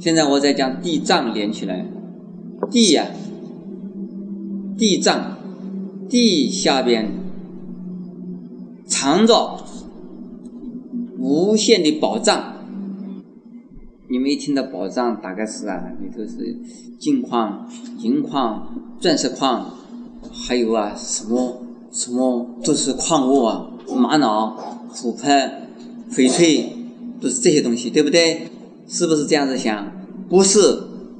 [0.00, 1.84] 现在我再将地藏连起来，
[2.70, 3.06] 地呀，
[4.78, 5.36] 地藏，
[6.08, 7.12] 地下边
[8.86, 9.62] 藏着
[11.18, 12.54] 无限的宝藏。
[14.08, 16.56] 你们一听到宝藏，大概是啊，里头是
[16.98, 19.74] 金矿、银矿、钻石矿，
[20.32, 21.60] 还有啊什么
[21.92, 24.56] 什么都是矿物啊，玛瑙、
[24.94, 25.28] 琥珀、
[26.10, 26.72] 翡翠，
[27.20, 28.48] 都是这些东西，对不对？
[28.92, 29.86] 是不是这样子想？
[30.28, 30.58] 不是，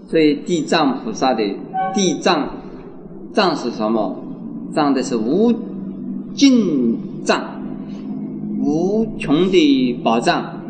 [0.09, 1.45] 所以地藏菩萨的
[1.95, 2.49] 地藏
[3.33, 4.17] 藏是什么？
[4.73, 5.53] 藏的是无
[6.35, 7.63] 尽藏，
[8.61, 10.61] 无穷的宝藏，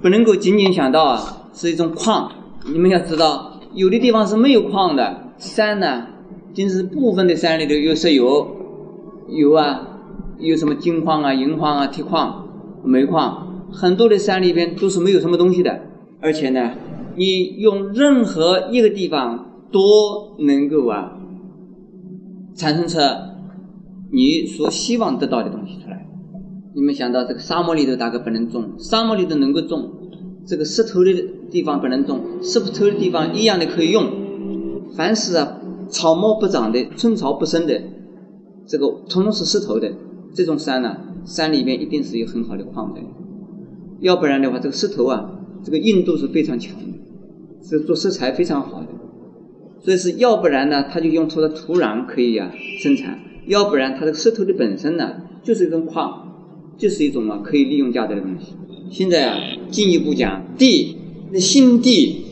[0.00, 2.30] 不能够仅仅想到啊是一种矿。
[2.72, 6.06] 你们要知道，有的地方是没有矿的，山呢，
[6.54, 8.46] 仅是部分的山里头有石油，
[9.28, 9.80] 有啊，
[10.38, 12.46] 有什么金矿啊、银矿啊、铁矿、
[12.84, 15.89] 煤矿，很多的山里边都是没有什么东西的。
[16.22, 16.72] 而且呢，
[17.16, 21.16] 你用任何一个地方都能够啊，
[22.54, 22.98] 产生出
[24.12, 26.06] 你所希望得到的东西出来。
[26.74, 29.90] 你们想到这个沙漠里头大概不能种，沙漠里头能够种，
[30.46, 31.12] 这个石头的
[31.50, 34.04] 地方不能种，石头的地方一样的可以用。
[34.94, 35.56] 凡是啊
[35.88, 37.80] 草木不长的、寸草不生的，
[38.66, 39.90] 这个通通是石头的
[40.34, 43.00] 这种山呢，山里面一定是有很好的矿的，
[44.00, 45.36] 要不然的话，这个石头啊。
[45.62, 48.88] 这个硬度是非常强的，是做色彩非常好的，
[49.80, 58.54] 所以是要不然呢，它就用它的土壤可以呀生产；要不然它的石头的本身呢，就是一种矿，就是一种啊可以利用价值的东西。
[58.90, 59.38] 现在啊，
[59.70, 60.96] 进一步讲地，
[61.30, 62.24] 那心地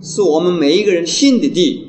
[0.00, 1.86] 是我们每一个人心的地，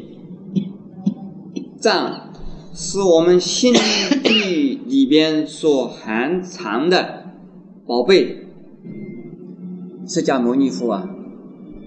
[1.80, 2.32] 藏
[2.74, 7.26] 是我们心地里边所含藏的
[7.88, 8.45] 宝贝。
[10.08, 11.10] 释迦牟尼佛啊，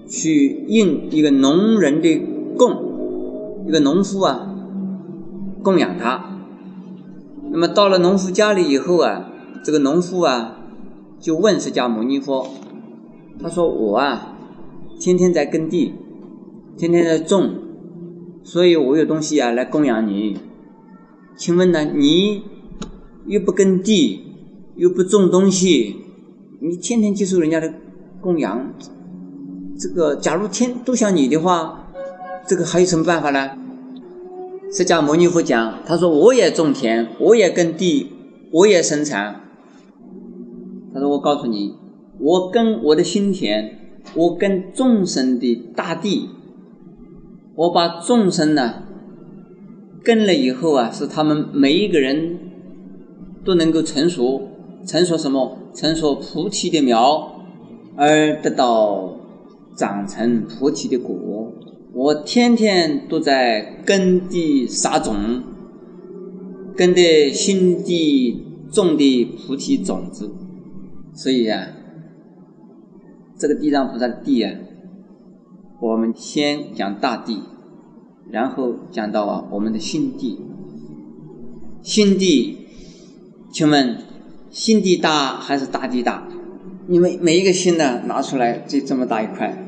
[0.09, 2.21] 去应一个农人的
[2.57, 4.57] 供，一个农夫啊，
[5.63, 6.25] 供养他。
[7.53, 9.31] 那么到了农夫家里以后啊，
[9.65, 10.59] 这个农夫啊，
[11.21, 12.49] 就问释迦牟尼佛，
[13.41, 14.37] 他说：“我啊，
[14.99, 15.95] 天天在耕地，
[16.77, 17.55] 天天在种，
[18.43, 20.37] 所以我有东西啊来供养你。
[21.37, 22.43] 请问呢，你
[23.27, 24.21] 又不耕地，
[24.75, 25.95] 又不种东西，
[26.61, 27.73] 你天天接受人家的？”
[28.21, 28.73] 供养，
[29.79, 31.89] 这个假如天都像你的话，
[32.47, 33.51] 这个还有什么办法呢？
[34.73, 38.09] 释迦牟尼佛讲，他说我也种田，我也耕地，
[38.53, 39.41] 我也生产。
[40.93, 41.75] 他说我告诉你，
[42.19, 43.71] 我耕我的心田，
[44.15, 46.29] 我耕众生的大地，
[47.55, 48.83] 我把众生呢
[50.05, 52.39] 耕了以后啊，使他们每一个人
[53.45, 54.49] 都能够成熟，
[54.85, 55.57] 成熟什么？
[55.73, 57.37] 成熟菩提的苗。
[58.01, 59.17] 而得到
[59.75, 61.53] 长成菩提的果，
[61.93, 65.43] 我天天都在耕地撒种，
[66.77, 70.31] 耕的心地种的菩提种子，
[71.13, 71.71] 所以啊，
[73.37, 74.55] 这个地藏菩萨的地啊，
[75.81, 77.41] 我们先讲大地，
[78.31, 80.39] 然后讲到啊我们的心地，
[81.83, 82.59] 心地，
[83.51, 83.99] 请问
[84.51, 86.29] 心地大还是大地大？
[86.91, 89.63] 你们每一个心呢，拿出来就这么大一块。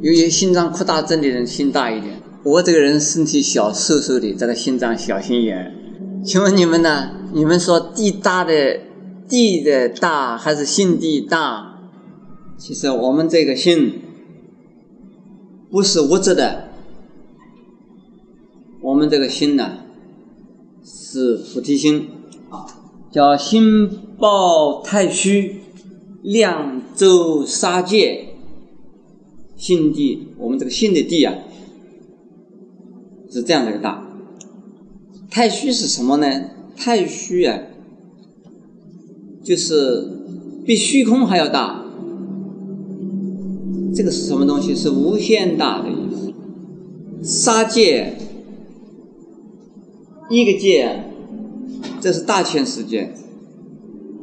[0.00, 5.74] 有些心脏扩大症的人心大一点，我这个人身体小瘦瘦的，这个心脏小心眼。
[6.24, 7.10] 请问你们呢？
[7.32, 8.78] 你们说地大的
[9.28, 11.74] 地的大还是心地大？
[12.56, 14.00] 其实我们这个心
[15.72, 16.68] 不是物质的，
[18.80, 19.78] 我们这个心呢
[20.84, 22.08] 是菩提心
[22.48, 22.64] 啊，
[23.10, 25.56] 叫心抱太虚。
[26.22, 28.28] 量周杀戒，
[29.56, 31.34] 心地，我们这个心的地啊，
[33.30, 34.06] 是这样的一个大。
[35.30, 36.26] 太虚是什么呢？
[36.76, 37.60] 太虚啊，
[39.42, 40.08] 就是
[40.66, 41.84] 比虚空还要大。
[43.94, 44.74] 这个是什么东西？
[44.74, 46.32] 是无限大的意思。
[47.22, 48.14] 杀戒，
[50.30, 51.04] 一个戒，
[52.00, 53.12] 这是大千世界。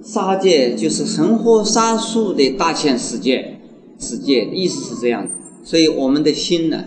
[0.07, 3.59] 杀界就是神火杀术的大千世界，
[3.99, 5.33] 世界意思是这样子，
[5.65, 6.85] 所以我们的心呢，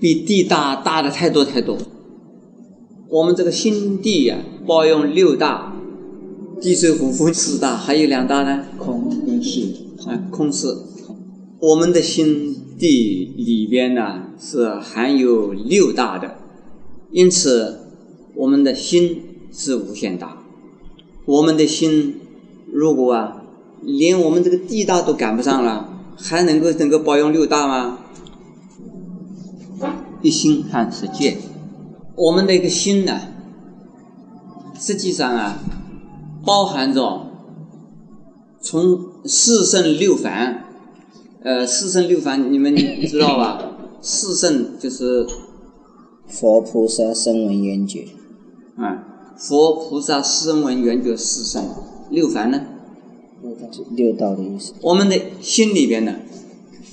[0.00, 1.78] 比地大大的太多太多。
[3.08, 5.76] 我们这个心地呀，包容六大，
[6.60, 9.60] 地水火风四大，还有两大呢，空跟识
[10.08, 10.66] 啊，空识。
[11.60, 16.34] 我们的心地里边呢，是含有六大的，
[17.12, 17.78] 因此
[18.34, 19.22] 我们的心
[19.52, 20.42] 是无限大。
[21.26, 22.20] 我们的心，
[22.72, 23.42] 如果啊，
[23.82, 27.98] 连我们这个地大都赶不上了，还能够能够包容六大吗？
[30.22, 31.36] 一心看世界，
[32.14, 33.20] 我们的一个心呢，
[34.78, 35.58] 实际上啊，
[36.44, 37.26] 包含着
[38.60, 40.64] 从四圣六凡，
[41.42, 42.74] 呃，四圣六凡你们
[43.06, 43.72] 知道吧？
[44.00, 45.26] 四圣就是
[46.28, 48.06] 佛菩萨声闻缘觉，
[49.36, 51.68] 佛菩萨声闻缘觉四圣，
[52.10, 52.62] 六凡呢？
[53.94, 54.72] 六道的意思。
[54.80, 56.16] 我们的心里边呢，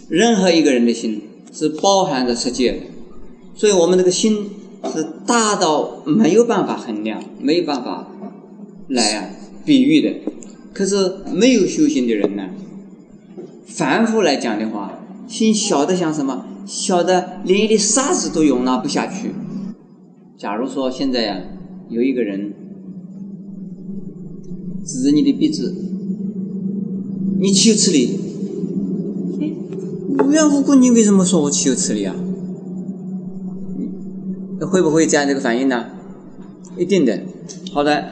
[0.09, 1.21] 任何一个人的心
[1.53, 2.79] 是包含着世界的，
[3.55, 4.49] 所以我们这个心
[4.93, 8.07] 是大到没有办法衡量，没有办法
[8.89, 9.29] 来啊
[9.65, 10.31] 比喻的。
[10.73, 12.49] 可是没有修行的人呢，
[13.65, 16.45] 凡夫来讲的话，心小的像什么？
[16.65, 19.31] 小的连一粒沙子都容纳不下去。
[20.37, 21.41] 假如说现在呀，
[21.93, 22.51] 有一个人
[24.83, 25.75] 指着你的鼻子。
[27.39, 28.17] 你岂有此理？
[30.19, 32.15] 无缘无故，你为什么说我岂有此理啊？
[34.61, 35.85] 会不会这样这个反应呢？
[36.79, 37.19] 一定的。
[37.71, 38.11] 好的，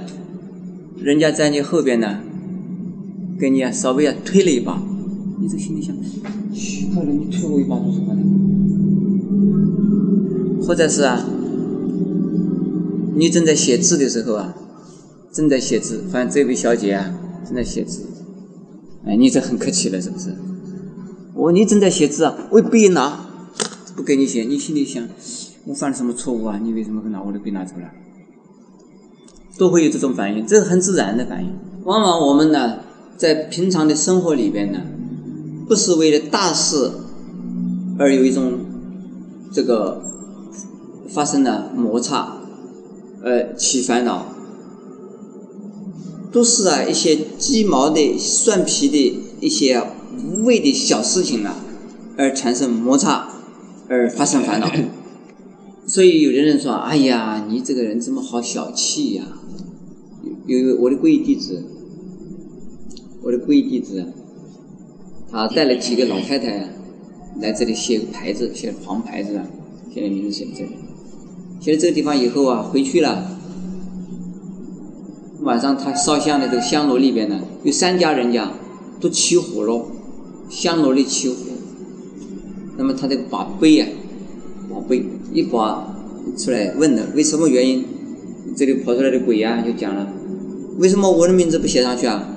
[0.97, 2.19] 人家在你后边呢，
[3.39, 4.79] 给你啊稍微啊推了一把，
[5.39, 5.95] 你这心里想：
[6.53, 8.21] 奇怪了，你推我一把做什么呢？
[10.61, 11.25] 或者是啊，
[13.13, 14.55] 你正在写字的时候啊，
[15.31, 17.13] 正在写字，反正这位小姐啊
[17.45, 18.05] 正在写字。
[19.05, 20.35] 哎，你这很客气了，是不是？
[21.33, 23.25] 我你正在写字啊，我笔一拿，
[23.95, 25.07] 不给你写，你心里想，
[25.65, 26.59] 我犯了什么错误啊？
[26.61, 27.89] 你为什么会拿我的笔拿走了？
[29.57, 31.51] 都会有这种反应，这是很自然的反应。
[31.83, 32.79] 往往我们呢，
[33.17, 34.79] 在平常的生活里边呢，
[35.67, 36.91] 不是为了大事
[37.97, 38.59] 而有一种
[39.51, 40.01] 这个
[41.09, 42.40] 发生了摩擦，
[43.23, 44.27] 呃，起烦恼。
[46.31, 49.83] 都是啊，一些鸡毛的、蒜皮的一些
[50.25, 51.63] 无谓的小事情啊，
[52.17, 53.27] 而产生摩擦，
[53.89, 54.71] 而发生烦恼。
[55.85, 59.25] 所以有的人说：“哎呀，你这个人怎么好小气呀？”
[60.47, 61.63] 有我的皈依弟子，
[63.21, 64.05] 我的皈依弟子，
[65.29, 66.69] 他带了几个老太太
[67.41, 69.45] 来这里写个牌子，写黄牌子啊，
[69.93, 70.71] 写的名字写在这里。
[71.61, 73.37] 写了这个地方以后啊，回去了。
[75.41, 78.51] 晚上他烧香的这个香炉里边呢，有三家人家
[78.99, 79.85] 都起火了，
[80.49, 81.35] 香炉里起火。
[82.77, 83.85] 那么他这个把杯呀，
[84.73, 85.95] 把杯一把
[86.35, 87.85] 出来问了，为什么原因？
[88.57, 90.11] 这里跑出来的鬼呀就讲了，
[90.79, 92.27] 为什么我的名字不写上去啊？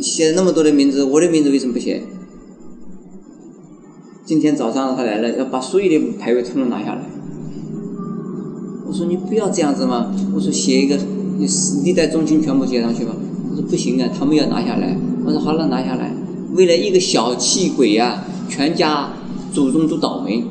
[0.00, 2.02] 写了那么多的名字，我的名字为什么不写？
[4.24, 7.02] 今天早上他来了，要把所有的牌位统统拿下来。
[8.90, 10.98] 我说你不要这样子嘛，我说写一个。
[11.38, 11.46] 你
[11.84, 13.14] 历代宗亲全部写上去吧。
[13.48, 14.94] 他说不行啊，他们要拿下来。
[15.24, 16.12] 我说好了，拿下来。
[16.54, 19.12] 为了一个小气鬼呀，全家
[19.54, 20.44] 祖宗都倒霉。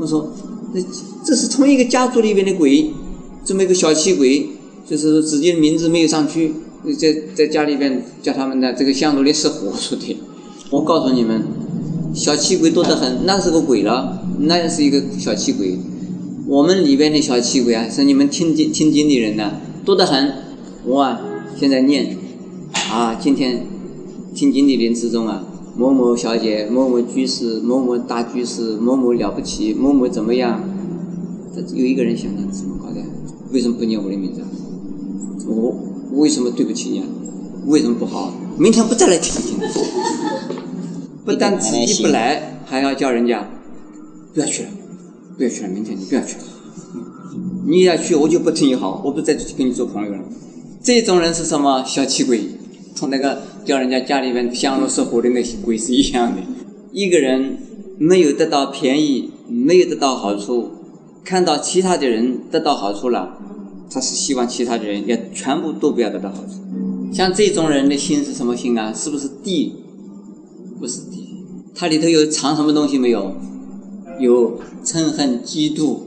[0.00, 0.32] 我说，
[0.74, 0.80] 这
[1.24, 2.90] 这是同一个家族里边的鬼，
[3.44, 4.48] 这么一个小气鬼，
[4.88, 6.52] 就是说自己的名字没有上去，
[6.98, 10.16] 在在家里边叫他们的这个香炉里失火说的。
[10.70, 11.44] 我告诉你们，
[12.12, 15.78] 小气鬼多得很，那是个鬼了，那是一个小气鬼。
[16.48, 19.52] 我们里边的小气鬼啊，是你们听经听经的人呢。
[19.84, 20.32] 多得很，
[20.84, 21.20] 我啊
[21.58, 22.16] 现在念，
[22.88, 23.66] 啊今天
[24.32, 25.44] 听经的人之中啊，
[25.76, 30.62] 某某小姐、某某居士、某某大居士、某某了不起、某某怎么样？
[31.74, 33.00] 有一个人想想怎么搞的？
[33.52, 34.40] 为什么不念我的名字？
[35.48, 35.74] 我
[36.12, 37.00] 为什么对不起你？
[37.00, 37.06] 啊？
[37.66, 38.32] 为什么不好？
[38.56, 39.58] 明天不再来听经？
[41.26, 43.48] 不但自己不来，还要叫人家
[44.32, 44.68] 不要去了，
[45.36, 46.44] 不要去了，明天你不要去了。
[47.66, 50.18] 你要去，我就不听你好，我不再跟你做朋友了。
[50.82, 51.84] 这种人是什么？
[51.84, 52.40] 小气鬼，
[52.96, 56.40] 同那个叫人家家里面香炉失火的那些鬼是一样的。
[56.92, 57.58] 一个人
[57.98, 60.70] 没有得到便宜，没有得到好处，
[61.24, 63.36] 看到其他的人得到好处了，
[63.90, 66.52] 他是希望其他的人也全部都不要得到好处。
[67.12, 68.92] 像这种人的心是什么心啊？
[68.92, 69.74] 是不是地？
[70.78, 73.34] 不是地，它里头有藏什么东西没有？
[74.18, 76.00] 有嗔恨、嫉妒。